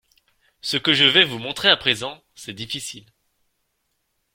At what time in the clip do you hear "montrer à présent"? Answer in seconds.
1.37-2.23